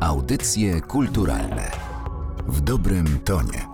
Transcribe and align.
Audycje 0.00 0.80
kulturalne 0.80 1.70
w 2.48 2.60
dobrym 2.60 3.18
tonie. 3.24 3.66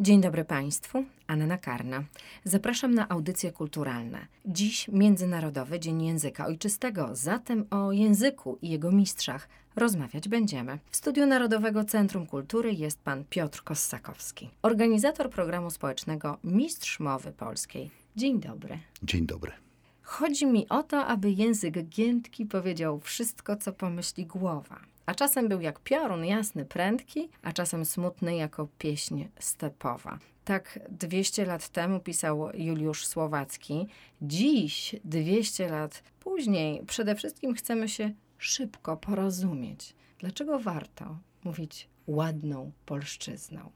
Dzień 0.00 0.20
dobry 0.20 0.44
Państwu, 0.44 1.04
Anna 1.26 1.58
Karna. 1.58 2.04
Zapraszam 2.44 2.94
na 2.94 3.08
audycje 3.08 3.52
kulturalne. 3.52 4.26
Dziś 4.46 4.88
Międzynarodowy 4.88 5.80
Dzień 5.80 6.02
Języka 6.02 6.46
Ojczystego, 6.46 7.08
zatem 7.12 7.66
o 7.70 7.92
języku 7.92 8.58
i 8.62 8.68
jego 8.70 8.92
mistrzach 8.92 9.48
rozmawiać 9.76 10.28
będziemy. 10.28 10.78
W 10.90 10.96
Studiu 10.96 11.26
Narodowego 11.26 11.84
Centrum 11.84 12.26
Kultury 12.26 12.72
jest 12.72 13.00
pan 13.00 13.24
Piotr 13.30 13.62
Kossakowski, 13.64 14.50
organizator 14.62 15.30
programu 15.30 15.70
społecznego 15.70 16.38
Mistrz 16.44 17.00
Mowy 17.00 17.32
Polskiej. 17.32 17.90
Dzień 18.16 18.40
dobry. 18.40 18.78
Dzień 19.02 19.26
dobry. 19.26 19.67
Chodzi 20.08 20.46
mi 20.46 20.68
o 20.68 20.82
to, 20.82 21.06
aby 21.06 21.30
język 21.30 21.88
giętki 21.88 22.46
powiedział 22.46 23.00
wszystko, 23.00 23.56
co 23.56 23.72
pomyśli 23.72 24.26
głowa. 24.26 24.80
A 25.06 25.14
czasem 25.14 25.48
był 25.48 25.60
jak 25.60 25.80
piorun, 25.80 26.24
jasny, 26.24 26.64
prędki, 26.64 27.28
a 27.42 27.52
czasem 27.52 27.84
smutny 27.84 28.36
jako 28.36 28.68
pieśń 28.78 29.24
stepowa. 29.38 30.18
Tak 30.44 30.78
200 30.90 31.44
lat 31.44 31.68
temu 31.68 32.00
pisał 32.00 32.48
Juliusz 32.54 33.06
Słowacki. 33.06 33.86
Dziś, 34.22 34.96
200 35.04 35.68
lat 35.68 36.02
później, 36.20 36.82
przede 36.86 37.14
wszystkim 37.14 37.54
chcemy 37.54 37.88
się 37.88 38.12
szybko 38.38 38.96
porozumieć. 38.96 39.94
Dlaczego 40.18 40.58
warto 40.58 41.18
mówić 41.44 41.88
ładną 42.06 42.72
polszczyzną? 42.86 43.70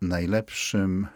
Najlepszym 0.00 1.06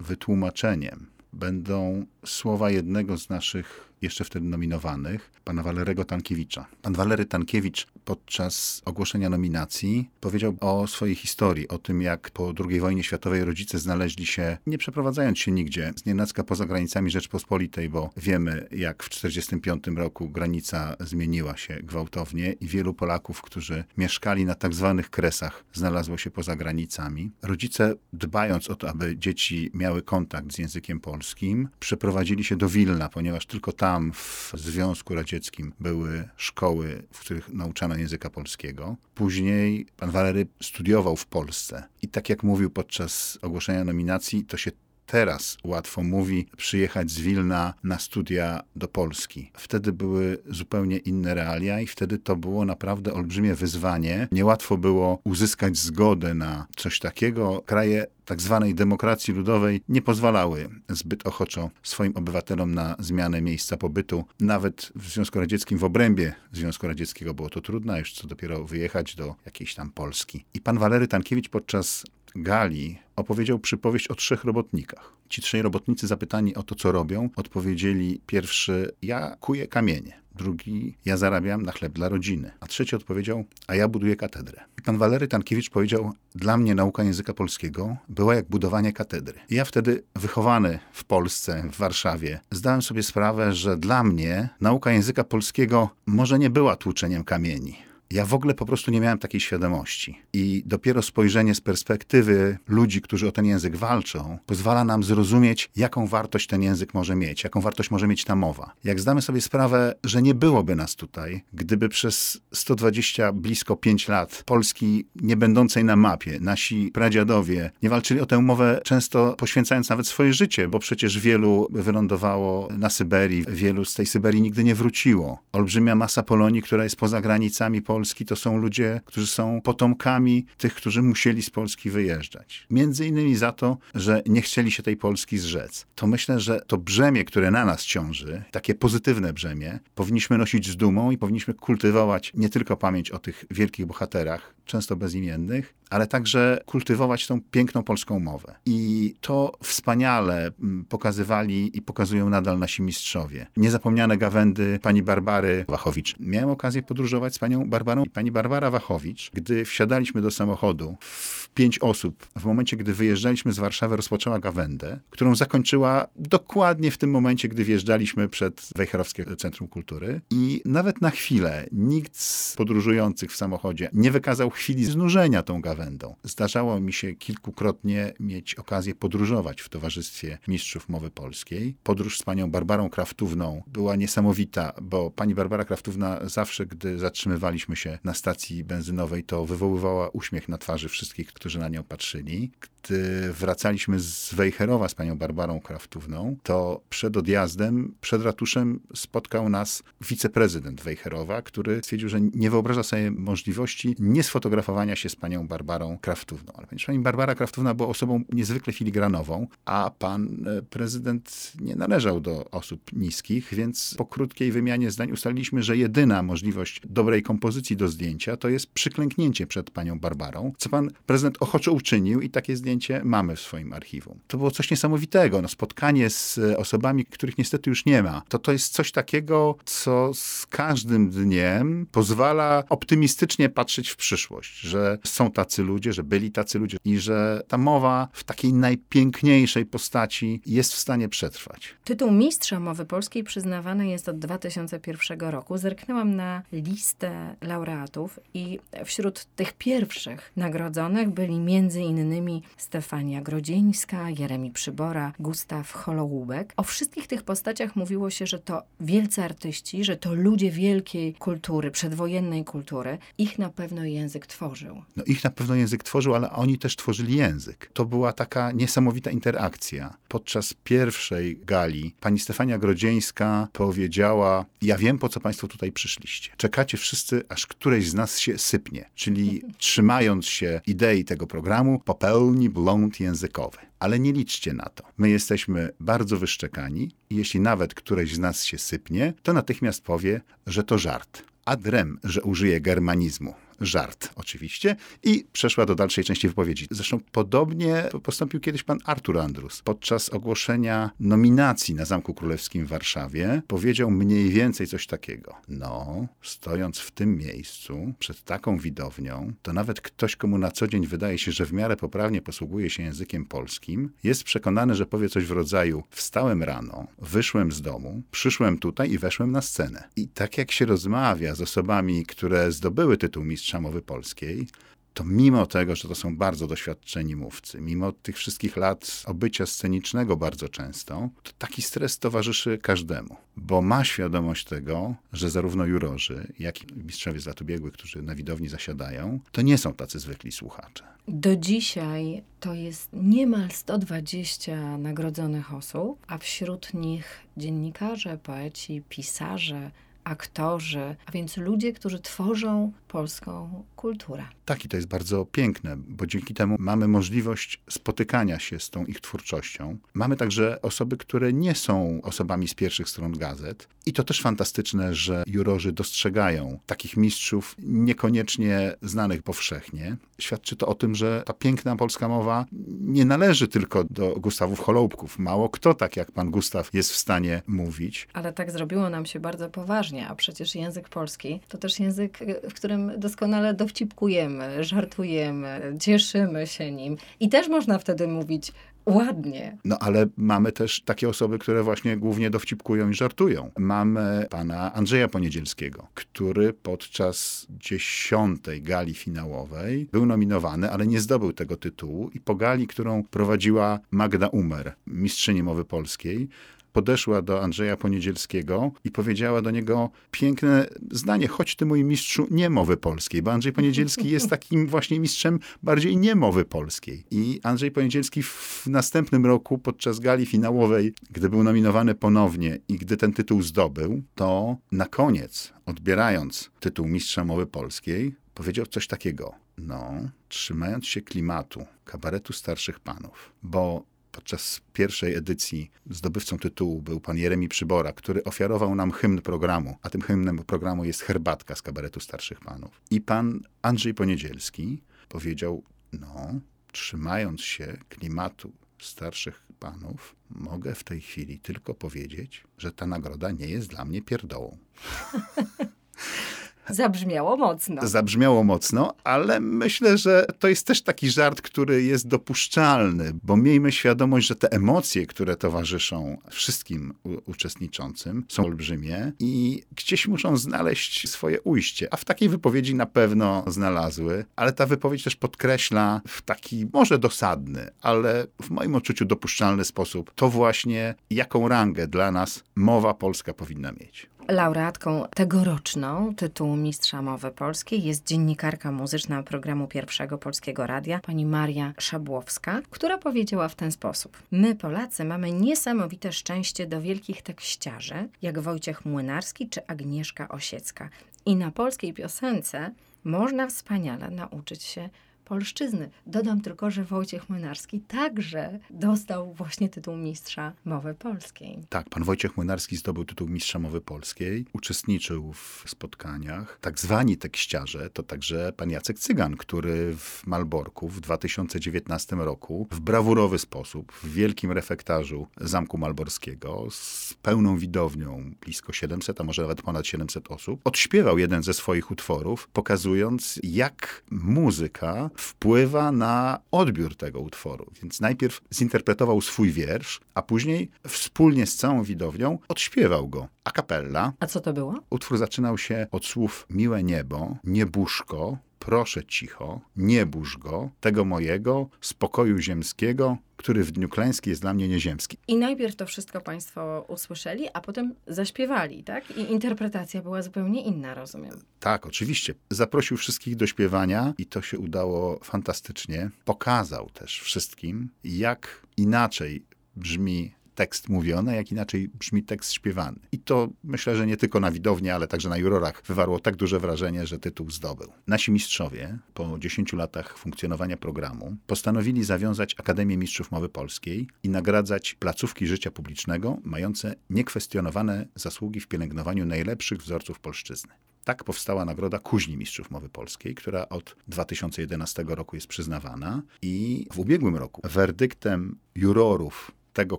wytłumaczeniem 0.00 1.10
będą 1.32 2.06
słowa 2.24 2.70
jednego 2.70 3.18
z 3.18 3.28
naszych 3.28 3.91
jeszcze 4.02 4.24
wtedy 4.24 4.46
nominowanych, 4.46 5.30
pana 5.44 5.62
Walerego 5.62 6.04
Tankiewicza. 6.04 6.66
Pan 6.82 6.92
Walery 6.92 7.26
Tankiewicz 7.26 7.86
podczas 8.04 8.82
ogłoszenia 8.84 9.30
nominacji 9.30 10.10
powiedział 10.20 10.56
o 10.60 10.86
swojej 10.86 11.14
historii, 11.14 11.68
o 11.68 11.78
tym 11.78 12.02
jak 12.02 12.30
po 12.30 12.52
II 12.68 12.80
wojnie 12.80 13.02
światowej 13.02 13.44
rodzice 13.44 13.78
znaleźli 13.78 14.26
się, 14.26 14.58
nie 14.66 14.78
przeprowadzając 14.78 15.38
się 15.38 15.52
nigdzie, 15.52 15.92
z 15.96 16.06
nienacka 16.06 16.44
poza 16.44 16.66
granicami 16.66 17.10
Rzeczpospolitej, 17.10 17.88
bo 17.88 18.10
wiemy 18.16 18.68
jak 18.70 19.02
w 19.02 19.08
1945 19.08 19.98
roku 19.98 20.28
granica 20.28 20.96
zmieniła 21.00 21.56
się 21.56 21.74
gwałtownie 21.82 22.52
i 22.52 22.66
wielu 22.66 22.94
Polaków, 22.94 23.42
którzy 23.42 23.84
mieszkali 23.96 24.44
na 24.44 24.54
tak 24.54 24.74
zwanych 24.74 25.10
kresach, 25.10 25.64
znalazło 25.72 26.18
się 26.18 26.30
poza 26.30 26.56
granicami. 26.56 27.30
Rodzice, 27.42 27.94
dbając 28.12 28.70
o 28.70 28.76
to, 28.76 28.90
aby 28.90 29.16
dzieci 29.16 29.70
miały 29.74 30.02
kontakt 30.02 30.52
z 30.52 30.58
językiem 30.58 31.00
polskim, 31.00 31.68
przeprowadzili 31.80 32.44
się 32.44 32.56
do 32.56 32.68
Wilna, 32.68 33.08
ponieważ 33.08 33.46
tylko 33.46 33.72
tam 33.72 34.12
w 34.12 34.52
Związku 34.54 35.14
Radzieckim 35.14 35.72
były 35.80 36.28
szkoły, 36.36 37.02
w 37.12 37.20
których 37.20 37.48
nauczano 37.48 37.91
języka 37.98 38.30
polskiego. 38.30 38.96
Później 39.14 39.86
pan 39.96 40.10
Walery 40.10 40.46
studiował 40.62 41.16
w 41.16 41.26
Polsce 41.26 41.84
i 42.02 42.08
tak 42.08 42.28
jak 42.28 42.42
mówił 42.42 42.70
podczas 42.70 43.38
ogłoszenia 43.42 43.84
nominacji, 43.84 44.44
to 44.44 44.56
się 44.56 44.70
teraz 45.06 45.56
łatwo 45.64 46.02
mówi 46.02 46.46
przyjechać 46.56 47.10
z 47.10 47.20
Wilna 47.20 47.74
na 47.84 47.98
studia 47.98 48.62
do 48.76 48.88
Polski. 48.88 49.50
Wtedy 49.54 49.92
były 49.92 50.38
zupełnie 50.46 50.98
inne 50.98 51.34
realia 51.34 51.80
i 51.80 51.86
wtedy 51.86 52.18
to 52.18 52.36
było 52.36 52.64
naprawdę 52.64 53.14
olbrzymie 53.14 53.54
wyzwanie. 53.54 54.28
Niełatwo 54.32 54.76
było 54.76 55.18
uzyskać 55.24 55.76
zgodę 55.76 56.34
na 56.34 56.66
coś 56.76 56.98
takiego. 56.98 57.62
Kraje 57.66 58.06
tak 58.24 58.42
zwanej 58.42 58.74
demokracji 58.74 59.34
ludowej 59.34 59.80
nie 59.88 60.02
pozwalały 60.02 60.68
zbyt 60.88 61.26
ochoczo 61.26 61.70
swoim 61.82 62.16
obywatelom 62.16 62.74
na 62.74 62.96
zmianę 62.98 63.42
miejsca 63.42 63.76
pobytu. 63.76 64.24
Nawet 64.40 64.92
w 64.94 65.08
Związku 65.08 65.40
Radzieckim, 65.40 65.78
w 65.78 65.84
obrębie 65.84 66.34
Związku 66.52 66.86
Radzieckiego 66.86 67.34
było 67.34 67.50
to 67.50 67.60
trudne, 67.60 67.98
już 67.98 68.12
co 68.12 68.26
dopiero 68.26 68.64
wyjechać 68.64 69.14
do 69.14 69.34
jakiejś 69.46 69.74
tam 69.74 69.90
Polski. 69.90 70.44
I 70.54 70.60
pan 70.60 70.78
Walery 70.78 71.08
Tankiewicz 71.08 71.48
podczas 71.48 72.04
gali 72.36 72.98
opowiedział 73.16 73.58
przypowieść 73.58 74.08
o 74.08 74.14
trzech 74.14 74.44
robotnikach. 74.44 75.12
Ci 75.28 75.42
trzej 75.42 75.62
robotnicy 75.62 76.06
zapytani 76.06 76.54
o 76.54 76.62
to, 76.62 76.74
co 76.74 76.92
robią, 76.92 77.30
odpowiedzieli 77.36 78.20
pierwszy, 78.26 78.92
ja 79.02 79.36
kuję 79.40 79.66
kamienie. 79.66 80.22
Drugi, 80.34 80.96
ja 81.04 81.16
zarabiam 81.16 81.62
na 81.62 81.72
chleb 81.72 81.92
dla 81.92 82.08
rodziny. 82.08 82.50
A 82.60 82.66
trzeci 82.66 82.96
odpowiedział, 82.96 83.44
a 83.66 83.74
ja 83.74 83.88
buduję 83.88 84.16
katedrę. 84.16 84.60
Pan 84.84 84.98
Walery 84.98 85.28
Tankiewicz 85.28 85.70
powiedział, 85.70 86.12
dla 86.34 86.56
mnie 86.56 86.74
nauka 86.74 87.02
języka 87.04 87.34
polskiego 87.34 87.96
była 88.08 88.34
jak 88.34 88.48
budowanie 88.48 88.92
katedry. 88.92 89.40
I 89.50 89.54
ja 89.54 89.64
wtedy, 89.64 90.02
wychowany 90.16 90.78
w 90.92 91.04
Polsce, 91.04 91.64
w 91.72 91.76
Warszawie, 91.76 92.40
zdałem 92.50 92.82
sobie 92.82 93.02
sprawę, 93.02 93.52
że 93.52 93.76
dla 93.76 94.04
mnie 94.04 94.48
nauka 94.60 94.92
języka 94.92 95.24
polskiego 95.24 95.90
może 96.06 96.38
nie 96.38 96.50
była 96.50 96.76
tłuczeniem 96.76 97.24
kamieni 97.24 97.91
ja 98.12 98.26
w 98.26 98.34
ogóle 98.34 98.54
po 98.54 98.66
prostu 98.66 98.90
nie 98.90 99.00
miałem 99.00 99.18
takiej 99.18 99.40
świadomości. 99.40 100.18
I 100.32 100.62
dopiero 100.66 101.02
spojrzenie 101.02 101.54
z 101.54 101.60
perspektywy 101.60 102.58
ludzi, 102.68 103.00
którzy 103.00 103.28
o 103.28 103.32
ten 103.32 103.46
język 103.46 103.76
walczą, 103.76 104.38
pozwala 104.46 104.84
nam 104.84 105.02
zrozumieć, 105.02 105.70
jaką 105.76 106.06
wartość 106.06 106.46
ten 106.46 106.62
język 106.62 106.94
może 106.94 107.16
mieć, 107.16 107.44
jaką 107.44 107.60
wartość 107.60 107.90
może 107.90 108.06
mieć 108.06 108.24
ta 108.24 108.36
mowa. 108.36 108.72
Jak 108.84 109.00
zdamy 109.00 109.22
sobie 109.22 109.40
sprawę, 109.40 109.94
że 110.04 110.22
nie 110.22 110.34
byłoby 110.34 110.76
nas 110.76 110.94
tutaj, 110.94 111.44
gdyby 111.52 111.88
przez 111.88 112.40
120, 112.54 113.32
blisko 113.32 113.76
5 113.76 114.08
lat 114.08 114.42
Polski 114.46 115.06
nie 115.14 115.36
będącej 115.36 115.84
na 115.84 115.96
mapie, 115.96 116.38
nasi 116.40 116.90
pradziadowie 116.94 117.70
nie 117.82 117.90
walczyli 117.90 118.20
o 118.20 118.26
tę 118.26 118.38
mowę, 118.38 118.80
często 118.84 119.34
poświęcając 119.38 119.88
nawet 119.88 120.06
swoje 120.06 120.32
życie, 120.32 120.68
bo 120.68 120.78
przecież 120.78 121.18
wielu 121.18 121.68
wylądowało 121.70 122.68
na 122.78 122.90
Syberii, 122.90 123.44
wielu 123.48 123.84
z 123.84 123.94
tej 123.94 124.06
Syberii 124.06 124.42
nigdy 124.42 124.64
nie 124.64 124.74
wróciło. 124.74 125.38
Olbrzymia 125.52 125.94
masa 125.94 126.22
Polonii, 126.22 126.62
która 126.62 126.84
jest 126.84 126.96
poza 126.96 127.20
granicami 127.20 127.82
Polski, 127.82 128.01
Polski 128.02 128.24
to 128.24 128.36
są 128.36 128.56
ludzie, 128.56 129.00
którzy 129.04 129.26
są 129.26 129.60
potomkami 129.60 130.46
tych, 130.58 130.74
którzy 130.74 131.02
musieli 131.02 131.42
z 131.42 131.50
Polski 131.50 131.90
wyjeżdżać. 131.90 132.66
Między 132.70 133.06
innymi 133.06 133.36
za 133.36 133.52
to, 133.52 133.78
że 133.94 134.22
nie 134.26 134.42
chcieli 134.42 134.70
się 134.70 134.82
tej 134.82 134.96
Polski 134.96 135.38
zrzec. 135.38 135.86
To 135.94 136.06
myślę, 136.06 136.40
że 136.40 136.60
to 136.66 136.78
brzemię, 136.78 137.24
które 137.24 137.50
na 137.50 137.64
nas 137.64 137.84
ciąży, 137.84 138.42
takie 138.50 138.74
pozytywne 138.74 139.32
brzemię, 139.32 139.78
powinniśmy 139.94 140.38
nosić 140.38 140.68
z 140.68 140.76
dumą 140.76 141.10
i 141.10 141.18
powinniśmy 141.18 141.54
kultywować 141.54 142.32
nie 142.34 142.48
tylko 142.48 142.76
pamięć 142.76 143.10
o 143.10 143.18
tych 143.18 143.44
wielkich 143.50 143.86
bohaterach, 143.86 144.54
często 144.72 144.96
bezimiennych, 144.96 145.74
ale 145.90 146.06
także 146.06 146.60
kultywować 146.66 147.26
tą 147.26 147.40
piękną 147.40 147.82
polską 147.82 148.20
mowę. 148.20 148.54
I 148.66 149.14
to 149.20 149.52
wspaniale 149.62 150.52
mm, 150.60 150.84
pokazywali 150.84 151.78
i 151.78 151.82
pokazują 151.82 152.28
nadal 152.28 152.58
nasi 152.58 152.82
mistrzowie. 152.82 153.46
Niezapomniane 153.56 154.16
gawędy 154.18 154.78
pani 154.82 155.02
Barbary 155.02 155.64
Wachowicz. 155.68 156.14
Miałem 156.20 156.50
okazję 156.50 156.82
podróżować 156.82 157.34
z 157.34 157.38
panią 157.38 157.70
Barbarą. 157.70 158.04
Pani 158.12 158.30
Barbara 158.30 158.70
Wachowicz, 158.70 159.30
gdy 159.34 159.64
wsiadaliśmy 159.64 160.22
do 160.22 160.30
samochodu 160.30 160.96
w 161.00 161.48
pięć 161.54 161.78
osób, 161.78 162.26
w 162.38 162.44
momencie, 162.44 162.76
gdy 162.76 162.94
wyjeżdżaliśmy 162.94 163.52
z 163.52 163.58
Warszawy, 163.58 163.96
rozpoczęła 163.96 164.38
gawędę, 164.38 165.00
którą 165.10 165.34
zakończyła 165.34 166.06
dokładnie 166.16 166.90
w 166.90 166.98
tym 166.98 167.10
momencie, 167.10 167.48
gdy 167.48 167.64
wjeżdżaliśmy 167.64 168.28
przed 168.28 168.68
Wejherowskie 168.76 169.36
Centrum 169.36 169.68
Kultury. 169.68 170.20
I 170.30 170.62
nawet 170.64 171.00
na 171.00 171.10
chwilę 171.10 171.66
nikt 171.72 172.16
z 172.16 172.56
podróżujących 172.56 173.32
w 173.32 173.36
samochodzie 173.36 173.90
nie 173.92 174.10
wykazał 174.10 174.50
chwili 174.62 174.84
znużenia 174.84 175.42
tą 175.42 175.60
gawędą. 175.60 176.14
Zdarzało 176.22 176.80
mi 176.80 176.92
się 176.92 177.14
kilkukrotnie 177.14 178.14
mieć 178.20 178.54
okazję 178.54 178.94
podróżować 178.94 179.60
w 179.60 179.68
towarzystwie 179.68 180.38
mistrzów 180.48 180.88
mowy 180.88 181.10
polskiej. 181.10 181.76
Podróż 181.82 182.18
z 182.18 182.22
panią 182.22 182.50
Barbarą 182.50 182.90
Kraftówną 182.90 183.62
była 183.66 183.96
niesamowita, 183.96 184.72
bo 184.82 185.10
pani 185.10 185.34
Barbara 185.34 185.64
Kraftówna 185.64 186.20
zawsze, 186.28 186.66
gdy 186.66 186.98
zatrzymywaliśmy 186.98 187.76
się 187.76 187.98
na 188.04 188.14
stacji 188.14 188.64
benzynowej, 188.64 189.24
to 189.24 189.46
wywoływała 189.46 190.08
uśmiech 190.08 190.48
na 190.48 190.58
twarzy 190.58 190.88
wszystkich, 190.88 191.32
którzy 191.32 191.58
na 191.58 191.68
nią 191.68 191.82
patrzyli. 191.82 192.50
Gdy 192.84 193.32
wracaliśmy 193.32 194.00
z 194.00 194.34
Wejherowa 194.34 194.88
z 194.88 194.94
panią 194.94 195.18
Barbarą 195.18 195.60
Kraftówną, 195.60 196.36
to 196.42 196.80
przed 196.90 197.16
odjazdem, 197.16 197.94
przed 198.00 198.22
ratuszem 198.22 198.80
spotkał 198.94 199.48
nas 199.48 199.82
wiceprezydent 200.00 200.80
Wejherowa, 200.80 201.42
który 201.42 201.78
stwierdził, 201.78 202.08
że 202.08 202.20
nie 202.20 202.50
wyobraża 202.50 202.82
sobie 202.82 203.10
możliwości 203.10 203.96
nie 203.98 204.22
sfotografowania 204.22 204.96
się 204.96 205.08
z 205.08 205.16
panią 205.16 205.48
Barbarą 205.48 205.98
Kraftówną. 206.00 206.52
Ale 206.56 206.66
pani 206.86 206.98
Barbara 206.98 207.34
Kraftówna 207.34 207.74
była 207.74 207.88
osobą 207.88 208.24
niezwykle 208.32 208.72
filigranową, 208.72 209.46
a 209.64 209.90
pan 209.98 210.48
e, 210.48 210.62
prezydent 210.62 211.52
nie 211.60 211.76
należał 211.76 212.20
do 212.20 212.50
osób 212.50 212.92
niskich, 212.92 213.54
więc 213.54 213.94
po 213.98 214.06
krótkiej 214.06 214.52
wymianie 214.52 214.90
zdań 214.90 215.12
ustaliliśmy, 215.12 215.62
że 215.62 215.76
jedyna 215.76 216.22
możliwość 216.22 216.80
dobrej 216.84 217.22
kompozycji 217.22 217.76
do 217.76 217.88
zdjęcia 217.88 218.36
to 218.36 218.48
jest 218.48 218.66
przyklęknięcie 218.66 219.46
przed 219.46 219.70
panią 219.70 219.98
Barbarą, 219.98 220.52
co 220.58 220.68
pan 220.68 220.90
prezydent 221.06 221.36
ochoczo 221.40 221.72
uczynił 221.72 222.20
i 222.20 222.30
takie 222.30 222.56
zdjęcie 222.56 222.71
zdjęcie 222.72 223.00
mamy 223.04 223.36
w 223.36 223.40
swoim 223.40 223.72
archiwum. 223.72 224.18
To 224.26 224.38
było 224.38 224.50
coś 224.50 224.70
niesamowitego. 224.70 225.42
No, 225.42 225.48
spotkanie 225.48 226.10
z 226.10 226.38
osobami, 226.56 227.04
których 227.04 227.38
niestety 227.38 227.70
już 227.70 227.86
nie 227.86 228.02
ma. 228.02 228.22
To 228.28 228.38
to 228.38 228.52
jest 228.52 228.72
coś 228.72 228.92
takiego, 228.92 229.56
co 229.64 230.14
z 230.14 230.46
każdym 230.46 231.10
dniem 231.10 231.86
pozwala 231.92 232.64
optymistycznie 232.68 233.48
patrzeć 233.48 233.90
w 233.90 233.96
przyszłość, 233.96 234.60
że 234.60 234.98
są 235.04 235.30
tacy 235.30 235.62
ludzie, 235.62 235.92
że 235.92 236.02
byli 236.02 236.32
tacy 236.32 236.58
ludzie 236.58 236.76
i 236.84 236.98
że 236.98 237.42
ta 237.48 237.58
mowa 237.58 238.08
w 238.12 238.24
takiej 238.24 238.52
najpiękniejszej 238.52 239.66
postaci 239.66 240.40
jest 240.46 240.72
w 240.72 240.78
stanie 240.78 241.08
przetrwać. 241.08 241.74
Tytuł 241.84 242.10
mistrza 242.10 242.60
mowy 242.60 242.84
polskiej 242.84 243.24
przyznawany 243.24 243.88
jest 243.88 244.08
od 244.08 244.18
2001 244.18 245.20
roku. 245.20 245.58
Zerknęłam 245.58 246.16
na 246.16 246.42
listę 246.52 247.36
laureatów 247.40 248.20
i 248.34 248.58
wśród 248.84 249.24
tych 249.36 249.52
pierwszych 249.52 250.32
nagrodzonych 250.36 251.10
byli 251.10 251.40
między 251.40 251.80
innymi 251.80 252.42
Stefania 252.62 253.20
Grodzieńska, 253.22 254.10
Jeremi 254.10 254.50
Przybora, 254.50 255.12
Gustaw 255.18 255.72
Holołubek. 255.72 256.52
O 256.56 256.62
wszystkich 256.62 257.06
tych 257.06 257.22
postaciach 257.22 257.76
mówiło 257.76 258.10
się, 258.10 258.26
że 258.26 258.38
to 258.38 258.62
wielcy 258.80 259.22
artyści, 259.22 259.84
że 259.84 259.96
to 259.96 260.14
ludzie 260.14 260.50
wielkiej 260.50 261.14
kultury, 261.14 261.70
przedwojennej 261.70 262.44
kultury. 262.44 262.98
Ich 263.18 263.38
na 263.38 263.48
pewno 263.48 263.84
język 263.84 264.26
tworzył. 264.26 264.82
No 264.96 265.04
ich 265.04 265.24
na 265.24 265.30
pewno 265.30 265.54
język 265.54 265.82
tworzył, 265.82 266.14
ale 266.14 266.30
oni 266.30 266.58
też 266.58 266.76
tworzyli 266.76 267.16
język. 267.16 267.70
To 267.72 267.84
była 267.84 268.12
taka 268.12 268.52
niesamowita 268.52 269.10
interakcja. 269.10 269.96
Podczas 270.08 270.54
pierwszej 270.64 271.36
gali 271.36 271.94
pani 272.00 272.18
Stefania 272.18 272.58
Grodzieńska 272.58 273.48
powiedziała: 273.52 274.44
Ja 274.62 274.78
wiem, 274.78 274.98
po 274.98 275.08
co 275.08 275.20
państwo 275.20 275.48
tutaj 275.48 275.72
przyszliście. 275.72 276.30
Czekacie 276.36 276.78
wszyscy, 276.78 277.22
aż 277.28 277.46
któreś 277.46 277.88
z 277.88 277.94
nas 277.94 278.18
się 278.18 278.38
sypnie. 278.38 278.90
Czyli 278.94 279.42
trzymając 279.58 280.26
się 280.26 280.60
idei 280.66 281.04
tego 281.04 281.26
programu, 281.26 281.80
popełni 281.84 282.51
błąd 282.52 283.00
językowy. 283.00 283.58
Ale 283.78 283.98
nie 283.98 284.12
liczcie 284.12 284.52
na 284.52 284.68
to. 284.68 284.84
My 284.98 285.10
jesteśmy 285.10 285.70
bardzo 285.80 286.16
wyszczekani 286.16 286.90
i 287.10 287.16
jeśli 287.16 287.40
nawet 287.40 287.74
któreś 287.74 288.14
z 288.14 288.18
nas 288.18 288.44
się 288.44 288.58
sypnie, 288.58 289.14
to 289.22 289.32
natychmiast 289.32 289.84
powie, 289.84 290.20
że 290.46 290.64
to 290.64 290.78
żart. 290.78 291.22
Adrem, 291.44 291.98
że 292.04 292.22
użyje 292.22 292.60
germanizmu 292.60 293.34
żart 293.60 294.10
oczywiście, 294.16 294.76
i 295.02 295.24
przeszła 295.32 295.66
do 295.66 295.74
dalszej 295.74 296.04
części 296.04 296.28
wypowiedzi. 296.28 296.66
Zresztą 296.70 297.00
podobnie 297.12 297.88
postąpił 298.02 298.40
kiedyś 298.40 298.62
pan 298.62 298.78
Artur 298.84 299.18
Andrus. 299.18 299.62
Podczas 299.62 300.08
ogłoszenia 300.08 300.90
nominacji 301.00 301.74
na 301.74 301.84
Zamku 301.84 302.14
Królewskim 302.14 302.66
w 302.66 302.68
Warszawie 302.68 303.42
powiedział 303.46 303.90
mniej 303.90 304.30
więcej 304.30 304.66
coś 304.66 304.86
takiego. 304.86 305.34
No, 305.48 306.06
stojąc 306.22 306.78
w 306.78 306.90
tym 306.90 307.16
miejscu, 307.16 307.94
przed 307.98 308.24
taką 308.24 308.58
widownią, 308.58 309.32
to 309.42 309.52
nawet 309.52 309.80
ktoś, 309.80 310.16
komu 310.16 310.38
na 310.38 310.50
co 310.50 310.68
dzień 310.68 310.86
wydaje 310.86 311.18
się, 311.18 311.32
że 311.32 311.46
w 311.46 311.52
miarę 311.52 311.76
poprawnie 311.76 312.22
posługuje 312.22 312.70
się 312.70 312.82
językiem 312.82 313.26
polskim, 313.26 313.90
jest 314.04 314.24
przekonany, 314.24 314.74
że 314.74 314.86
powie 314.86 315.08
coś 315.08 315.24
w 315.24 315.30
rodzaju 315.30 315.82
wstałem 315.90 316.42
rano, 316.42 316.86
wyszłem 316.98 317.52
z 317.52 317.62
domu, 317.62 318.02
przyszłem 318.10 318.58
tutaj 318.58 318.90
i 318.90 318.98
weszłem 318.98 319.32
na 319.32 319.42
scenę. 319.42 319.88
I 319.96 320.08
tak 320.08 320.38
jak 320.38 320.52
się 320.52 320.66
rozmawia 320.66 321.34
z 321.34 321.40
osobami, 321.40 322.06
które 322.06 322.52
zdobyły 322.52 322.96
tytuł 322.96 323.24
mistrza 323.24 323.51
mistrza 323.52 323.60
mowy 323.60 323.82
polskiej, 323.82 324.46
to 324.94 325.04
mimo 325.04 325.46
tego, 325.46 325.76
że 325.76 325.88
to 325.88 325.94
są 325.94 326.16
bardzo 326.16 326.46
doświadczeni 326.46 327.16
mówcy, 327.16 327.60
mimo 327.60 327.92
tych 327.92 328.16
wszystkich 328.16 328.56
lat 328.56 329.02
obycia 329.06 329.46
scenicznego 329.46 330.16
bardzo 330.16 330.48
często, 330.48 331.08
to 331.22 331.32
taki 331.38 331.62
stres 331.62 331.98
towarzyszy 331.98 332.58
każdemu, 332.58 333.16
bo 333.36 333.62
ma 333.62 333.84
świadomość 333.84 334.44
tego, 334.44 334.94
że 335.12 335.30
zarówno 335.30 335.66
jurorzy, 335.66 336.32
jak 336.38 336.62
i 336.62 336.66
mistrzowie 336.76 337.20
z 337.20 337.26
lat 337.26 337.40
ubiegłych, 337.40 337.72
którzy 337.72 338.02
na 338.02 338.14
widowni 338.14 338.48
zasiadają, 338.48 339.20
to 339.32 339.42
nie 339.42 339.58
są 339.58 339.74
tacy 339.74 339.98
zwykli 339.98 340.32
słuchacze. 340.32 340.84
Do 341.08 341.36
dzisiaj 341.36 342.22
to 342.40 342.54
jest 342.54 342.88
niemal 342.92 343.50
120 343.50 344.78
nagrodzonych 344.78 345.54
osób, 345.54 345.98
a 346.06 346.18
wśród 346.18 346.74
nich 346.74 347.20
dziennikarze, 347.36 348.18
poeci, 348.18 348.82
pisarze, 348.88 349.70
aktorzy, 350.04 350.96
a 351.06 351.12
więc 351.12 351.36
ludzie, 351.36 351.72
którzy 351.72 351.98
tworzą 351.98 352.72
polską 352.88 353.64
kulturę. 353.76 354.24
Tak, 354.44 354.64
i 354.64 354.68
to 354.68 354.76
jest 354.76 354.88
bardzo 354.88 355.26
piękne, 355.26 355.76
bo 355.76 356.06
dzięki 356.06 356.34
temu 356.34 356.56
mamy 356.58 356.88
możliwość 356.88 357.60
spotykania 357.70 358.38
się 358.38 358.58
z 358.58 358.70
tą 358.70 358.84
ich 358.84 359.00
twórczością. 359.00 359.78
Mamy 359.94 360.16
także 360.16 360.62
osoby, 360.62 360.96
które 360.96 361.32
nie 361.32 361.54
są 361.54 362.00
osobami 362.02 362.48
z 362.48 362.54
pierwszych 362.54 362.88
stron 362.88 363.12
gazet. 363.12 363.68
I 363.86 363.92
to 363.92 364.04
też 364.04 364.20
fantastyczne, 364.20 364.94
że 364.94 365.24
jurorzy 365.26 365.72
dostrzegają 365.72 366.58
takich 366.66 366.96
mistrzów 366.96 367.54
niekoniecznie 367.58 368.74
znanych 368.82 369.22
powszechnie. 369.22 369.96
Świadczy 370.18 370.56
to 370.56 370.66
o 370.66 370.74
tym, 370.74 370.94
że 370.94 371.22
ta 371.26 371.32
piękna 371.32 371.76
polska 371.76 372.08
mowa 372.08 372.46
nie 372.80 373.04
należy 373.04 373.48
tylko 373.48 373.84
do 373.84 374.14
Gustawów 374.20 374.60
Holoubków. 374.60 375.18
Mało 375.18 375.48
kto 375.48 375.74
tak 375.74 375.96
jak 375.96 376.12
pan 376.12 376.30
Gustaw 376.30 376.74
jest 376.74 376.92
w 376.92 376.96
stanie 376.96 377.42
mówić. 377.46 378.08
Ale 378.12 378.32
tak 378.32 378.50
zrobiło 378.50 378.90
nam 378.90 379.06
się 379.06 379.20
bardzo 379.20 379.50
poważnie, 379.50 380.08
a 380.08 380.14
przecież 380.14 380.54
język 380.54 380.88
polski 380.88 381.40
to 381.48 381.58
też 381.58 381.80
język, 381.80 382.18
w 382.50 382.54
którym 382.54 383.00
doskonale 383.00 383.54
dowcipkujemy, 383.54 384.31
żartujemy, 384.60 385.76
cieszymy 385.80 386.46
się 386.46 386.72
nim. 386.72 386.96
I 387.20 387.28
też 387.28 387.48
można 387.48 387.78
wtedy 387.78 388.08
mówić 388.08 388.52
ładnie. 388.86 389.58
No 389.64 389.78
ale 389.78 390.06
mamy 390.16 390.52
też 390.52 390.82
takie 390.82 391.08
osoby, 391.08 391.38
które 391.38 391.62
właśnie 391.62 391.96
głównie 391.96 392.30
dowcipkują 392.30 392.90
i 392.90 392.94
żartują. 392.94 393.50
Mamy 393.58 394.26
pana 394.30 394.74
Andrzeja 394.74 395.08
Poniedzielskiego, 395.08 395.86
który 395.94 396.52
podczas 396.52 397.46
dziesiątej 397.50 398.62
gali 398.62 398.94
finałowej 398.94 399.88
był 399.92 400.06
nominowany, 400.06 400.70
ale 400.70 400.86
nie 400.86 401.00
zdobył 401.00 401.32
tego 401.32 401.56
tytułu 401.56 402.10
i 402.14 402.20
po 402.20 402.34
gali, 402.34 402.66
którą 402.66 403.04
prowadziła 403.04 403.80
Magda 403.90 404.28
Umer, 404.28 404.72
mistrzyni 404.86 405.42
mowy 405.42 405.64
polskiej, 405.64 406.28
podeszła 406.72 407.22
do 407.22 407.42
Andrzeja 407.42 407.76
Poniedzielskiego 407.76 408.72
i 408.84 408.90
powiedziała 408.90 409.42
do 409.42 409.50
niego 409.50 409.90
piękne 410.10 410.66
zdanie, 410.90 411.28
choć 411.28 411.56
ty 411.56 411.66
mój 411.66 411.84
mistrzu 411.84 412.26
niemowy 412.30 412.76
polskiej, 412.76 413.22
bo 413.22 413.32
Andrzej 413.32 413.52
Poniedzielski 413.52 414.10
jest 414.10 414.30
takim 414.36 414.66
właśnie 414.66 415.00
mistrzem 415.00 415.38
bardziej 415.62 415.96
niemowy 415.96 416.44
polskiej. 416.44 417.04
I 417.10 417.40
Andrzej 417.42 417.70
Poniedzielski 417.70 418.22
w 418.22 418.66
następnym 418.66 419.26
roku 419.26 419.58
podczas 419.58 420.00
gali 420.00 420.26
finałowej, 420.26 420.94
gdy 421.10 421.28
był 421.28 421.42
nominowany 421.42 421.94
ponownie 421.94 422.58
i 422.68 422.78
gdy 422.78 422.96
ten 422.96 423.12
tytuł 423.12 423.42
zdobył, 423.42 424.02
to 424.14 424.56
na 424.72 424.86
koniec, 424.86 425.52
odbierając 425.66 426.50
tytuł 426.60 426.88
mistrza 426.88 427.24
mowy 427.24 427.46
polskiej, 427.46 428.14
powiedział 428.34 428.66
coś 428.66 428.86
takiego. 428.86 429.34
No, 429.58 429.92
trzymając 430.28 430.86
się 430.86 431.00
klimatu 431.00 431.66
kabaretu 431.84 432.32
starszych 432.32 432.80
panów, 432.80 433.32
bo 433.42 433.91
podczas 434.12 434.60
pierwszej 434.72 435.14
edycji 435.14 435.70
zdobywcą 435.90 436.38
tytułu 436.38 436.82
był 436.82 437.00
pan 437.00 437.18
Jeremi 437.18 437.48
Przybora, 437.48 437.92
który 437.92 438.24
ofiarował 438.24 438.74
nam 438.74 438.92
hymn 438.92 439.20
programu, 439.20 439.76
a 439.82 439.90
tym 439.90 440.00
hymnem 440.00 440.38
programu 440.38 440.84
jest 440.84 441.00
herbatka 441.00 441.56
z 441.56 441.62
kabaretu 441.62 442.00
starszych 442.00 442.40
panów. 442.40 442.80
I 442.90 443.00
pan 443.00 443.40
Andrzej 443.62 443.94
Poniedzielski 443.94 444.82
powiedział, 445.08 445.62
no, 445.92 446.40
trzymając 446.72 447.40
się 447.40 447.76
klimatu 447.88 448.52
starszych 448.78 449.42
panów, 449.58 450.16
mogę 450.30 450.74
w 450.74 450.84
tej 450.84 451.00
chwili 451.00 451.38
tylko 451.38 451.74
powiedzieć, 451.74 452.44
że 452.58 452.72
ta 452.72 452.86
nagroda 452.86 453.30
nie 453.30 453.46
jest 453.46 453.68
dla 453.68 453.84
mnie 453.84 454.02
pierdołą. 454.02 454.58
Zabrzmiało 456.72 457.36
mocno. 457.36 457.86
Zabrzmiało 457.86 458.44
mocno, 458.44 458.94
ale 459.04 459.40
myślę, 459.40 459.98
że 459.98 460.26
to 460.38 460.48
jest 460.48 460.66
też 460.66 460.82
taki 460.82 461.10
żart, 461.10 461.42
który 461.42 461.82
jest 461.82 462.08
dopuszczalny, 462.08 463.12
bo 463.22 463.36
miejmy 463.36 463.72
świadomość, 463.72 464.26
że 464.26 464.36
te 464.36 464.52
emocje, 464.52 465.06
które 465.06 465.36
towarzyszą 465.36 466.18
wszystkim 466.30 466.94
uczestniczącym, 467.26 468.24
są 468.28 468.44
olbrzymie 468.44 469.12
i 469.18 469.62
gdzieś 469.76 470.08
muszą 470.08 470.36
znaleźć 470.36 471.08
swoje 471.08 471.40
ujście. 471.40 471.88
A 471.90 471.96
w 471.96 472.04
takiej 472.04 472.28
wypowiedzi 472.28 472.74
na 472.74 472.86
pewno 472.86 473.44
znalazły, 473.46 474.24
ale 474.36 474.52
ta 474.52 474.66
wypowiedź 474.66 475.04
też 475.04 475.16
podkreśla 475.16 476.00
w 476.08 476.22
taki 476.22 476.66
może 476.72 476.98
dosadny, 476.98 477.70
ale 477.80 478.26
w 478.42 478.50
moim 478.50 478.74
odczuciu 478.74 479.04
dopuszczalny 479.04 479.64
sposób 479.64 480.12
to 480.14 480.28
właśnie, 480.28 480.94
jaką 481.10 481.48
rangę 481.48 481.86
dla 481.86 482.12
nas 482.12 482.44
mowa 482.54 482.94
polska 482.94 483.34
powinna 483.34 483.72
mieć. 483.72 484.12
Laureatką 484.28 485.04
tegoroczną 485.14 486.14
tytułu 486.14 486.56
Mistrza 486.56 487.02
Mowy 487.02 487.30
Polskiej 487.30 487.84
jest 487.84 488.06
dziennikarka 488.06 488.72
muzyczna 488.72 489.22
programu 489.22 489.68
Pierwszego 489.68 490.18
Polskiego 490.18 490.66
Radia, 490.66 490.98
pani 490.98 491.26
Maria 491.26 491.72
Szabłowska, 491.78 492.62
która 492.70 492.98
powiedziała 492.98 493.48
w 493.48 493.54
ten 493.54 493.72
sposób. 493.72 494.22
My, 494.30 494.54
Polacy, 494.54 495.04
mamy 495.04 495.32
niesamowite 495.32 496.12
szczęście 496.12 496.66
do 496.66 496.80
wielkich 496.80 497.22
tekściarzy, 497.22 498.08
jak 498.22 498.38
Wojciech 498.38 498.84
Młynarski 498.84 499.48
czy 499.48 499.66
Agnieszka 499.66 500.28
Osiecka. 500.28 500.88
I 501.26 501.36
na 501.36 501.50
polskiej 501.50 501.92
piosence 501.92 502.70
można 503.04 503.46
wspaniale 503.46 504.10
nauczyć 504.10 504.62
się 504.62 504.88
polszczyzny. 505.32 505.90
Dodam 506.06 506.40
tylko, 506.40 506.70
że 506.70 506.84
Wojciech 506.84 507.30
Młynarski 507.30 507.80
także 507.80 508.58
dostał 508.70 509.34
właśnie 509.34 509.68
tytuł 509.68 509.96
mistrza 509.96 510.52
mowy 510.64 510.94
polskiej. 510.94 511.58
Tak, 511.68 511.88
pan 511.88 512.04
Wojciech 512.04 512.36
Młynarski 512.36 512.76
zdobył 512.76 513.04
tytuł 513.04 513.28
mistrza 513.28 513.58
mowy 513.58 513.80
polskiej, 513.80 514.46
uczestniczył 514.52 515.32
w 515.32 515.64
spotkaniach. 515.66 516.58
Tak 516.60 516.78
zwani 516.78 517.16
tekściarze 517.16 517.90
to 517.90 518.02
także 518.02 518.52
pan 518.56 518.70
Jacek 518.70 518.98
Cygan, 518.98 519.36
który 519.36 519.96
w 519.96 520.26
Malborku 520.26 520.88
w 520.88 521.00
2019 521.00 522.16
roku 522.16 522.68
w 522.70 522.80
brawurowy 522.80 523.38
sposób, 523.38 523.92
w 523.92 524.12
wielkim 524.12 524.52
refektarzu 524.52 525.26
Zamku 525.40 525.78
Malborskiego 525.78 526.66
z 526.70 527.14
pełną 527.22 527.58
widownią, 527.58 528.34
blisko 528.40 528.72
700, 528.72 529.20
a 529.20 529.24
może 529.24 529.42
nawet 529.42 529.62
ponad 529.62 529.86
700 529.86 530.30
osób, 530.30 530.60
odśpiewał 530.64 531.18
jeden 531.18 531.42
ze 531.42 531.54
swoich 531.54 531.90
utworów, 531.90 532.48
pokazując 532.52 533.40
jak 533.42 534.02
muzyka 534.10 535.10
wpływa 535.22 535.92
na 535.92 536.38
odbiór 536.50 536.96
tego 536.96 537.20
utworu. 537.20 537.72
Więc 537.82 538.00
najpierw 538.00 538.40
zinterpretował 538.54 539.20
swój 539.20 539.50
wiersz, 539.50 540.00
a 540.14 540.22
później 540.22 540.70
wspólnie 540.88 541.46
z 541.46 541.56
całą 541.56 541.82
widownią 541.82 542.38
odśpiewał 542.48 543.08
go 543.08 543.28
a 543.44 543.50
cappella. 543.50 544.12
A 544.20 544.26
co 544.26 544.40
to 544.40 544.52
było? 544.52 544.74
Utwór 544.90 545.18
zaczynał 545.18 545.58
się 545.58 545.86
od 545.90 546.06
słów 546.06 546.46
miłe 546.50 546.82
niebo, 546.82 547.36
niebóżko, 547.44 548.38
proszę 548.64 549.04
cicho, 549.04 549.60
nie 549.76 550.06
burz 550.06 550.38
go, 550.38 550.70
tego 550.80 551.04
mojego 551.04 551.68
spokoju 551.80 552.38
ziemskiego, 552.38 553.18
który 553.36 553.64
w 553.64 553.70
dniu 553.70 553.88
klęski 553.88 554.30
jest 554.30 554.42
dla 554.42 554.54
mnie 554.54 554.68
nieziemski. 554.68 555.16
I 555.28 555.36
najpierw 555.36 555.76
to 555.76 555.86
wszystko 555.86 556.20
Państwo 556.20 556.84
usłyszeli, 556.88 557.48
a 557.52 557.60
potem 557.60 557.94
zaśpiewali, 558.06 558.84
tak? 558.84 559.16
I 559.16 559.32
interpretacja 559.32 560.02
była 560.02 560.22
zupełnie 560.22 560.62
inna, 560.62 560.94
rozumiem. 560.94 561.40
Tak, 561.60 561.86
oczywiście. 561.86 562.34
Zaprosił 562.50 562.96
wszystkich 562.96 563.36
do 563.36 563.46
śpiewania 563.46 564.14
i 564.18 564.26
to 564.26 564.42
się 564.42 564.58
udało 564.58 565.20
fantastycznie. 565.24 566.10
Pokazał 566.24 566.90
też 566.90 567.20
wszystkim, 567.20 567.88
jak 568.04 568.66
inaczej 568.76 569.44
brzmi 569.76 570.34
tekst 570.54 570.88
mówiony, 570.88 571.36
jak 571.36 571.52
inaczej 571.52 571.88
brzmi 571.88 572.22
tekst 572.22 572.52
śpiewany. 572.52 572.98
To 573.24 573.48
myślę, 573.64 573.96
że 573.96 574.06
nie 574.06 574.16
tylko 574.16 574.40
na 574.40 574.50
widowni, 574.50 574.90
ale 574.90 575.08
także 575.08 575.28
na 575.28 575.36
jurorach 575.36 575.82
wywarło 575.86 576.18
tak 576.18 576.36
duże 576.36 576.60
wrażenie, 576.60 577.06
że 577.06 577.18
tytuł 577.18 577.50
zdobył. 577.50 577.92
Nasi 578.06 578.32
mistrzowie 578.32 578.98
po 579.14 579.38
10 579.38 579.72
latach 579.72 580.18
funkcjonowania 580.18 580.76
programu 580.76 581.36
postanowili 581.46 582.04
zawiązać 582.04 582.54
Akademię 582.58 582.96
Mistrzów 582.96 583.30
Mowy 583.30 583.48
Polskiej 583.48 584.08
i 584.22 584.28
nagradzać 584.28 584.94
placówki 584.94 585.46
życia 585.46 585.70
publicznego 585.70 586.38
mające 586.44 586.94
niekwestionowane 587.10 588.06
zasługi 588.14 588.60
w 588.60 588.68
pielęgnowaniu 588.68 589.26
najlepszych 589.26 589.82
wzorców 589.82 590.20
polszczyzny. 590.20 590.72
Tak 591.04 591.24
powstała 591.24 591.64
nagroda 591.64 591.98
Kuźni 591.98 592.36
Mistrzów 592.36 592.70
Mowy 592.70 592.88
Polskiej, 592.88 593.34
która 593.34 593.68
od 593.68 593.96
2011 594.08 595.04
roku 595.08 595.36
jest 595.36 595.46
przyznawana 595.46 596.22
i 596.42 596.86
w 596.92 596.98
ubiegłym 596.98 597.36
roku 597.36 597.60
werdyktem 597.64 598.58
jurorów 598.74 599.50
tego 599.72 599.98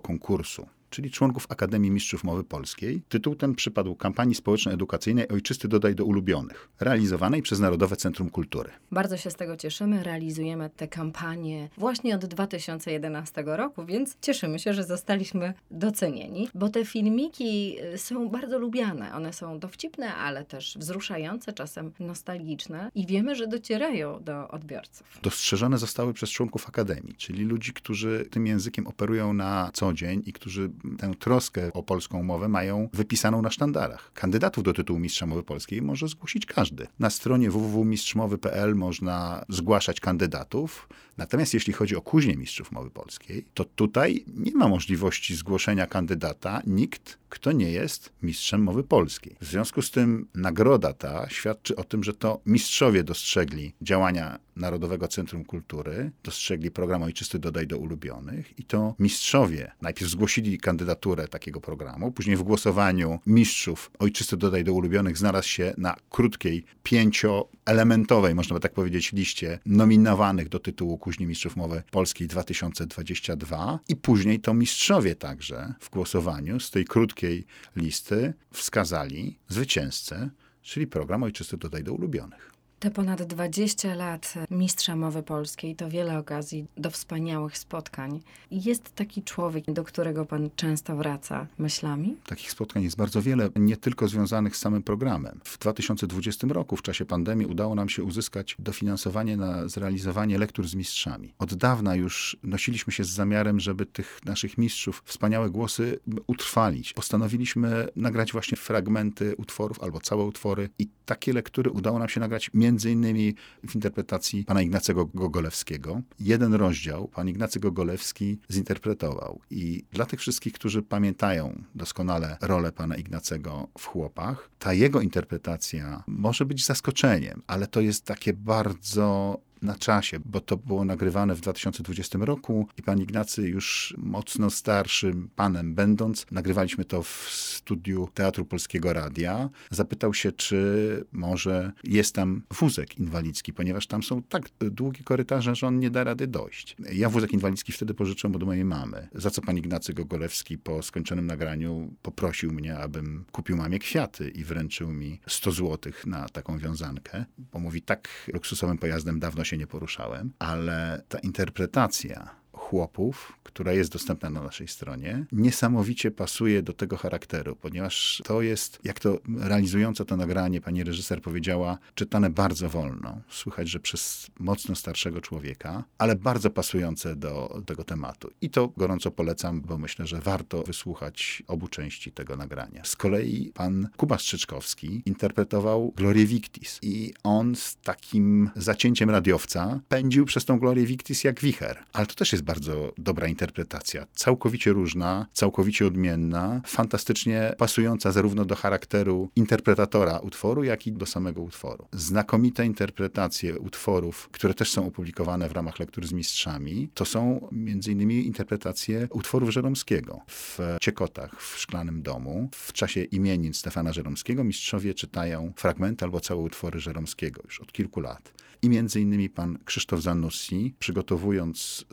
konkursu 0.00 0.66
czyli 0.94 1.10
członków 1.10 1.46
Akademii 1.48 1.90
Mistrzów 1.90 2.24
Mowy 2.24 2.44
Polskiej. 2.44 3.02
Tytuł 3.08 3.34
ten 3.34 3.54
przypadł 3.54 3.94
kampanii 3.94 4.34
społeczno-edukacyjnej 4.34 5.28
Ojczysty 5.28 5.68
dodaj 5.68 5.94
do 5.94 6.04
ulubionych, 6.04 6.68
realizowanej 6.80 7.42
przez 7.42 7.60
Narodowe 7.60 7.96
Centrum 7.96 8.30
Kultury. 8.30 8.70
Bardzo 8.90 9.16
się 9.16 9.30
z 9.30 9.34
tego 9.34 9.56
cieszymy. 9.56 10.02
Realizujemy 10.02 10.70
tę 10.76 10.88
kampanię 10.88 11.68
właśnie 11.78 12.14
od 12.14 12.26
2011 12.26 13.42
roku, 13.46 13.84
więc 13.84 14.16
cieszymy 14.20 14.58
się, 14.58 14.74
że 14.74 14.84
zostaliśmy 14.84 15.54
docenieni, 15.70 16.48
bo 16.54 16.68
te 16.68 16.84
filmiki 16.84 17.76
y, 17.94 17.98
są 17.98 18.28
bardzo 18.28 18.58
lubiane. 18.58 19.14
One 19.14 19.32
są 19.32 19.58
dowcipne, 19.58 20.14
ale 20.14 20.44
też 20.44 20.78
wzruszające, 20.78 21.52
czasem 21.52 21.92
nostalgiczne 22.00 22.90
i 22.94 23.06
wiemy, 23.06 23.34
że 23.34 23.46
docierają 23.46 24.24
do 24.24 24.48
odbiorców. 24.48 25.18
Dostrzeżone 25.22 25.78
zostały 25.78 26.12
przez 26.12 26.30
członków 26.30 26.68
Akademii, 26.68 27.14
czyli 27.14 27.44
ludzi, 27.44 27.72
którzy 27.72 28.26
tym 28.30 28.46
językiem 28.46 28.86
operują 28.86 29.32
na 29.32 29.70
co 29.72 29.92
dzień 29.92 30.22
i 30.26 30.32
którzy 30.32 30.70
tę 30.98 31.12
troskę 31.18 31.72
o 31.72 31.82
polską 31.82 32.22
mowę 32.22 32.48
mają 32.48 32.88
wypisaną 32.92 33.42
na 33.42 33.50
sztandarach. 33.50 34.12
Kandydatów 34.14 34.64
do 34.64 34.72
tytułu 34.72 35.00
Mistrza 35.00 35.26
Mowy 35.26 35.42
Polskiej 35.42 35.82
może 35.82 36.08
zgłosić 36.08 36.46
każdy. 36.46 36.86
Na 36.98 37.10
stronie 37.10 37.50
www.mistrzmowy.pl 37.50 38.74
można 38.74 39.44
zgłaszać 39.48 40.00
kandydatów, 40.00 40.88
natomiast 41.16 41.54
jeśli 41.54 41.72
chodzi 41.72 41.96
o 41.96 42.02
kuźnię 42.02 42.36
Mistrzów 42.36 42.72
Mowy 42.72 42.90
Polskiej, 42.90 43.44
to 43.54 43.64
tutaj 43.64 44.24
nie 44.36 44.52
ma 44.54 44.68
możliwości 44.68 45.36
zgłoszenia 45.36 45.86
kandydata 45.86 46.62
nikt, 46.66 47.18
kto 47.28 47.52
nie 47.52 47.70
jest 47.70 48.12
mistrzem 48.22 48.62
mowy 48.62 48.82
polskiej. 48.82 49.36
W 49.40 49.44
związku 49.44 49.82
z 49.82 49.90
tym 49.90 50.28
nagroda 50.34 50.92
ta 50.92 51.28
świadczy 51.28 51.76
o 51.76 51.84
tym, 51.84 52.04
że 52.04 52.14
to 52.14 52.40
mistrzowie 52.46 53.04
dostrzegli 53.04 53.72
działania 53.82 54.38
Narodowego 54.56 55.08
Centrum 55.08 55.44
Kultury, 55.44 56.10
dostrzegli 56.24 56.70
program 56.70 57.02
Ojczysty 57.02 57.38
Dodaj 57.38 57.66
do 57.66 57.78
Ulubionych 57.78 58.58
i 58.58 58.64
to 58.64 58.94
mistrzowie 58.98 59.72
najpierw 59.82 60.10
zgłosili 60.10 60.58
kandydaturę 60.74 61.28
takiego 61.28 61.60
programu, 61.60 62.12
później 62.12 62.36
w 62.36 62.42
głosowaniu 62.42 63.18
mistrzów 63.26 63.90
Ojczysty 63.98 64.36
Dodaj 64.36 64.64
do 64.64 64.72
Ulubionych 64.72 65.18
znalazł 65.18 65.48
się 65.48 65.74
na 65.78 65.96
krótkiej, 66.10 66.64
pięcioelementowej, 66.82 68.34
można 68.34 68.54
by 68.54 68.60
tak 68.60 68.72
powiedzieć, 68.72 69.12
liście 69.12 69.58
nominowanych 69.66 70.48
do 70.48 70.58
tytułu 70.58 70.98
Kuźni 70.98 71.26
Mistrzów 71.26 71.56
Mowy 71.56 71.82
Polskiej 71.90 72.28
2022 72.28 73.78
i 73.88 73.96
później 73.96 74.40
to 74.40 74.54
mistrzowie 74.54 75.14
także 75.14 75.74
w 75.80 75.90
głosowaniu 75.90 76.60
z 76.60 76.70
tej 76.70 76.84
krótkiej 76.84 77.46
listy 77.76 78.34
wskazali 78.52 79.38
zwycięzcę, 79.48 80.30
czyli 80.62 80.86
program 80.86 81.22
Ojczysty 81.22 81.56
Dodaj 81.56 81.84
do 81.84 81.92
Ulubionych. 81.92 82.53
Te 82.84 82.90
ponad 82.90 83.22
20 83.22 83.94
lat 83.94 84.34
mistrza 84.50 84.96
mowy 84.96 85.22
polskiej 85.22 85.76
to 85.76 85.90
wiele 85.90 86.18
okazji 86.18 86.66
do 86.76 86.90
wspaniałych 86.90 87.58
spotkań. 87.58 88.20
Jest 88.50 88.94
taki 88.94 89.22
człowiek, 89.22 89.64
do 89.72 89.84
którego 89.84 90.24
pan 90.24 90.50
często 90.56 90.96
wraca 90.96 91.46
myślami? 91.58 92.16
Takich 92.26 92.50
spotkań 92.50 92.82
jest 92.82 92.96
bardzo 92.96 93.22
wiele, 93.22 93.48
nie 93.56 93.76
tylko 93.76 94.08
związanych 94.08 94.56
z 94.56 94.58
samym 94.58 94.82
programem. 94.82 95.40
W 95.44 95.58
2020 95.58 96.46
roku, 96.50 96.76
w 96.76 96.82
czasie 96.82 97.04
pandemii, 97.04 97.46
udało 97.46 97.74
nam 97.74 97.88
się 97.88 98.02
uzyskać 98.02 98.56
dofinansowanie 98.58 99.36
na 99.36 99.68
zrealizowanie 99.68 100.38
lektur 100.38 100.68
z 100.68 100.74
mistrzami. 100.74 101.34
Od 101.38 101.54
dawna 101.54 101.94
już 101.94 102.36
nosiliśmy 102.42 102.92
się 102.92 103.04
z 103.04 103.10
zamiarem, 103.10 103.60
żeby 103.60 103.86
tych 103.86 104.20
naszych 104.24 104.58
mistrzów, 104.58 105.02
wspaniałe 105.04 105.50
głosy 105.50 105.98
utrwalić. 106.26 106.92
Postanowiliśmy 106.92 107.88
nagrać 107.96 108.32
właśnie 108.32 108.56
fragmenty 108.56 109.36
utworów 109.36 109.82
albo 109.82 110.00
całe 110.00 110.24
utwory 110.24 110.68
i 110.78 110.88
takie 111.06 111.32
lektury 111.32 111.70
udało 111.70 111.98
nam 111.98 112.08
się 112.08 112.20
nagrać 112.20 112.50
między 112.54 112.73
między 112.74 112.90
innymi 112.90 113.34
w 113.68 113.74
interpretacji 113.74 114.44
pana 114.44 114.62
Ignacego 114.62 115.06
Gogolewskiego. 115.06 116.00
Jeden 116.20 116.54
rozdział 116.54 117.08
pan 117.08 117.28
Ignacy 117.28 117.60
Gogolewski 117.60 118.38
zinterpretował 118.50 119.40
i 119.50 119.84
dla 119.92 120.06
tych 120.06 120.20
wszystkich, 120.20 120.52
którzy 120.52 120.82
pamiętają 120.82 121.62
doskonale 121.74 122.36
rolę 122.40 122.72
pana 122.72 122.96
Ignacego 122.96 123.68
w 123.78 123.86
Chłopach, 123.86 124.50
ta 124.58 124.72
jego 124.72 125.00
interpretacja 125.00 126.04
może 126.06 126.44
być 126.44 126.66
zaskoczeniem, 126.66 127.42
ale 127.46 127.66
to 127.66 127.80
jest 127.80 128.04
takie 128.04 128.32
bardzo 128.32 129.38
na 129.62 129.74
czasie, 129.74 130.18
bo 130.24 130.40
to 130.40 130.56
było 130.56 130.84
nagrywane 130.84 131.34
w 131.34 131.40
2020 131.40 132.18
roku 132.22 132.68
i 132.78 132.82
pan 132.82 133.00
Ignacy 133.00 133.42
już 133.42 133.94
mocno 133.98 134.50
starszym 134.50 135.30
panem 135.36 135.74
będąc, 135.74 136.26
nagrywaliśmy 136.30 136.84
to 136.84 137.02
w 137.02 137.28
studiu 137.30 138.08
Teatru 138.14 138.44
Polskiego 138.44 138.92
Radia, 138.92 139.50
zapytał 139.70 140.14
się, 140.14 140.32
czy 140.32 141.04
może 141.12 141.72
jest 141.84 142.14
tam 142.14 142.42
wózek 142.50 142.98
inwalidzki, 142.98 143.52
ponieważ 143.52 143.86
tam 143.86 144.02
są 144.02 144.22
tak 144.22 144.48
długie 144.60 145.02
korytarze, 145.04 145.54
że 145.54 145.66
on 145.66 145.78
nie 145.78 145.90
da 145.90 146.04
rady 146.04 146.26
dojść. 146.26 146.76
Ja 146.92 147.08
wózek 147.08 147.32
inwalidzki 147.32 147.72
wtedy 147.72 147.94
pożyczyłem 147.94 148.36
od 148.36 148.42
mojej 148.42 148.64
mamy, 148.64 149.08
za 149.14 149.30
co 149.30 149.42
pan 149.42 149.58
Ignacy 149.58 149.94
Gogolewski 149.94 150.58
po 150.58 150.82
skończonym 150.82 151.26
nagraniu 151.26 151.94
poprosił 152.02 152.52
mnie, 152.52 152.78
abym 152.78 153.24
kupił 153.32 153.56
mamie 153.56 153.78
kwiaty 153.78 154.28
i 154.28 154.44
wręczył 154.44 154.92
mi 154.92 155.20
100 155.26 155.50
złotych 155.50 156.06
na 156.06 156.28
taką 156.28 156.58
wiązankę, 156.58 157.24
bo 157.52 157.58
mówi, 157.58 157.82
tak 157.82 158.08
luksusowym 158.32 158.78
pojazdem 158.78 159.20
dawno 159.20 159.44
się 159.44 159.53
się 159.54 159.58
nie 159.58 159.66
poruszałem, 159.66 160.32
ale 160.38 161.02
ta 161.08 161.18
interpretacja 161.18 162.43
chłopów, 162.64 163.32
która 163.42 163.72
jest 163.72 163.92
dostępna 163.92 164.30
na 164.30 164.42
naszej 164.42 164.68
stronie, 164.68 165.24
niesamowicie 165.32 166.10
pasuje 166.10 166.62
do 166.62 166.72
tego 166.72 166.96
charakteru, 166.96 167.56
ponieważ 167.56 168.22
to 168.24 168.42
jest, 168.42 168.78
jak 168.84 169.00
to 169.00 169.18
realizująca 169.38 170.04
to 170.04 170.16
nagranie 170.16 170.60
pani 170.60 170.84
reżyser 170.84 171.22
powiedziała, 171.22 171.78
czytane 171.94 172.30
bardzo 172.30 172.68
wolno. 172.68 173.20
Słychać, 173.28 173.68
że 173.68 173.80
przez 173.80 174.30
mocno 174.38 174.74
starszego 174.74 175.20
człowieka, 175.20 175.84
ale 175.98 176.16
bardzo 176.16 176.50
pasujące 176.50 177.16
do 177.16 177.62
tego 177.66 177.84
tematu. 177.84 178.30
I 178.40 178.50
to 178.50 178.68
gorąco 178.76 179.10
polecam, 179.10 179.60
bo 179.60 179.78
myślę, 179.78 180.06
że 180.06 180.20
warto 180.20 180.62
wysłuchać 180.62 181.42
obu 181.46 181.68
części 181.68 182.12
tego 182.12 182.36
nagrania. 182.36 182.84
Z 182.84 182.96
kolei 182.96 183.52
pan 183.54 183.88
Kuba 183.96 184.18
Strzyczkowski 184.18 185.02
interpretował 185.06 185.92
Glorię 185.96 186.26
Victis 186.26 186.78
i 186.82 187.14
on 187.22 187.56
z 187.56 187.76
takim 187.76 188.50
zacięciem 188.56 189.10
radiowca 189.10 189.80
pędził 189.88 190.24
przez 190.24 190.44
tą 190.44 190.58
Glorię 190.58 190.86
Victis 190.86 191.24
jak 191.24 191.40
wicher. 191.40 191.84
Ale 191.92 192.06
to 192.06 192.14
też 192.14 192.32
jest 192.32 192.44
bardzo 192.44 192.53
bardzo 192.54 192.92
dobra 192.98 193.28
interpretacja. 193.28 194.06
Całkowicie 194.14 194.72
różna, 194.72 195.26
całkowicie 195.32 195.86
odmienna, 195.86 196.60
fantastycznie 196.66 197.54
pasująca 197.58 198.12
zarówno 198.12 198.44
do 198.44 198.56
charakteru 198.56 199.30
interpretatora 199.36 200.18
utworu, 200.18 200.64
jak 200.64 200.86
i 200.86 200.92
do 200.92 201.06
samego 201.06 201.42
utworu. 201.42 201.86
Znakomite 201.92 202.66
interpretacje 202.66 203.58
utworów, 203.58 204.28
które 204.32 204.54
też 204.54 204.70
są 204.70 204.86
opublikowane 204.86 205.48
w 205.48 205.52
ramach 205.52 205.78
lektur 205.78 206.06
z 206.06 206.12
mistrzami, 206.12 206.88
to 206.94 207.04
są 207.04 207.48
innymi 207.88 208.26
interpretacje 208.26 209.08
utworów 209.10 209.50
Żeromskiego. 209.50 210.20
W 210.28 210.58
Ciekotach, 210.80 211.42
w 211.42 211.58
Szklanym 211.58 212.02
Domu, 212.02 212.48
w 212.52 212.72
czasie 212.72 213.02
imienin 213.04 213.54
Stefana 213.54 213.92
Żeromskiego 213.92 214.44
mistrzowie 214.44 214.94
czytają 214.94 215.52
fragmenty 215.56 216.04
albo 216.04 216.20
całe 216.20 216.40
utwory 216.40 216.80
Żeromskiego 216.80 217.42
już 217.44 217.60
od 217.60 217.72
kilku 217.72 218.00
lat. 218.00 218.32
I 218.62 218.68
między 218.68 219.00
innymi 219.00 219.30
pan 219.30 219.58
Krzysztof 219.64 220.00
Zanussi, 220.00 220.74
przygotowując 220.78 221.84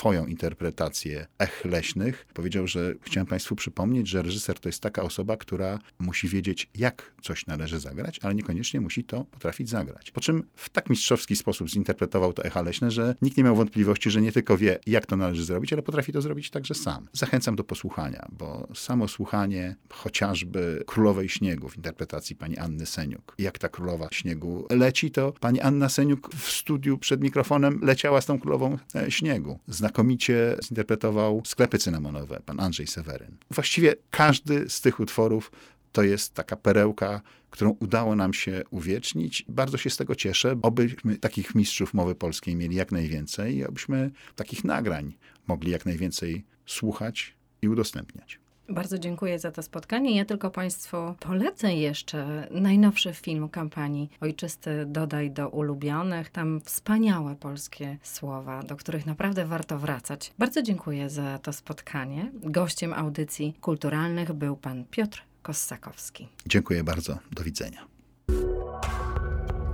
swoją 0.00 0.26
interpretację 0.26 1.26
ech 1.38 1.64
leśnych, 1.64 2.26
powiedział, 2.34 2.66
że 2.66 2.94
chciałem 3.02 3.26
Państwu 3.26 3.56
przypomnieć, 3.56 4.08
że 4.08 4.22
reżyser 4.22 4.60
to 4.60 4.68
jest 4.68 4.82
taka 4.82 5.02
osoba, 5.02 5.36
która 5.36 5.78
musi 5.98 6.28
wiedzieć, 6.28 6.70
jak 6.74 7.12
coś 7.22 7.46
należy 7.46 7.80
zagrać, 7.80 8.18
ale 8.22 8.34
niekoniecznie 8.34 8.80
musi 8.80 9.04
to 9.04 9.24
potrafić 9.24 9.68
zagrać. 9.68 10.10
Po 10.10 10.20
czym 10.20 10.42
w 10.54 10.68
tak 10.68 10.90
mistrzowski 10.90 11.36
sposób 11.36 11.70
zinterpretował 11.70 12.32
to 12.32 12.44
echa 12.44 12.62
leśne, 12.62 12.90
że 12.90 13.14
nikt 13.22 13.36
nie 13.36 13.44
miał 13.44 13.56
wątpliwości, 13.56 14.10
że 14.10 14.22
nie 14.22 14.32
tylko 14.32 14.56
wie, 14.58 14.78
jak 14.86 15.06
to 15.06 15.16
należy 15.16 15.44
zrobić, 15.44 15.72
ale 15.72 15.82
potrafi 15.82 16.12
to 16.12 16.22
zrobić 16.22 16.50
także 16.50 16.74
sam. 16.74 17.08
Zachęcam 17.12 17.56
do 17.56 17.64
posłuchania, 17.64 18.28
bo 18.32 18.68
samo 18.74 19.08
słuchanie 19.08 19.76
chociażby 19.92 20.84
Królowej 20.86 21.28
Śniegu 21.28 21.68
w 21.68 21.76
interpretacji 21.76 22.36
pani 22.36 22.58
Anny 22.58 22.86
Seniuk. 22.86 23.34
Jak 23.38 23.58
ta 23.58 23.68
Królowa 23.68 24.08
Śniegu 24.12 24.66
leci, 24.70 25.10
to 25.10 25.32
pani 25.32 25.60
Anna 25.60 25.88
Seniuk 25.88 26.34
w 26.34 26.50
studiu 26.50 26.98
przed 26.98 27.20
mikrofonem 27.20 27.80
leciała 27.82 28.20
z 28.20 28.26
tą 28.26 28.38
Królową 28.38 28.78
e, 28.94 29.10
Śniegu. 29.10 29.58
Znakomicie 29.90 30.56
zinterpretował 30.64 31.42
sklepy 31.44 31.78
cynamonowe 31.78 32.40
pan 32.46 32.60
Andrzej 32.60 32.86
Seweryn. 32.86 33.36
Właściwie 33.50 33.94
każdy 34.10 34.70
z 34.70 34.80
tych 34.80 35.00
utworów 35.00 35.52
to 35.92 36.02
jest 36.02 36.34
taka 36.34 36.56
perełka, 36.56 37.20
którą 37.50 37.70
udało 37.80 38.16
nam 38.16 38.34
się 38.34 38.62
uwiecznić. 38.70 39.44
Bardzo 39.48 39.78
się 39.78 39.90
z 39.90 39.96
tego 39.96 40.14
cieszę, 40.14 40.56
obyśmy 40.62 41.16
takich 41.16 41.54
mistrzów 41.54 41.94
mowy 41.94 42.14
polskiej 42.14 42.56
mieli 42.56 42.76
jak 42.76 42.92
najwięcej 42.92 43.56
i 43.56 43.64
abyśmy 43.64 44.10
takich 44.36 44.64
nagrań 44.64 45.16
mogli 45.46 45.72
jak 45.72 45.86
najwięcej 45.86 46.44
słuchać 46.66 47.36
i 47.62 47.68
udostępniać. 47.68 48.40
Bardzo 48.70 48.98
dziękuję 48.98 49.38
za 49.38 49.50
to 49.50 49.62
spotkanie. 49.62 50.16
Ja 50.16 50.24
tylko 50.24 50.50
Państwu 50.50 50.96
polecę 51.20 51.74
jeszcze 51.74 52.48
najnowszy 52.50 53.14
film 53.14 53.48
kampanii 53.48 54.10
Ojczysty 54.20 54.86
Dodaj 54.86 55.30
do 55.30 55.48
ulubionych. 55.48 56.30
Tam 56.30 56.60
wspaniałe 56.64 57.36
polskie 57.36 57.98
słowa, 58.02 58.62
do 58.62 58.76
których 58.76 59.06
naprawdę 59.06 59.46
warto 59.46 59.78
wracać. 59.78 60.32
Bardzo 60.38 60.62
dziękuję 60.62 61.10
za 61.10 61.38
to 61.38 61.52
spotkanie. 61.52 62.30
Gościem 62.34 62.92
audycji 62.92 63.54
kulturalnych 63.60 64.32
był 64.32 64.56
Pan 64.56 64.84
Piotr 64.90 65.22
Kossakowski. 65.42 66.28
Dziękuję 66.46 66.84
bardzo. 66.84 67.18
Do 67.32 67.42
widzenia. 67.42 67.86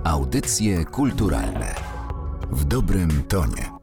Audycje 0.03 0.85
kulturalne 0.85 1.75
w 2.51 2.65
dobrym 2.65 3.23
tonie. 3.23 3.76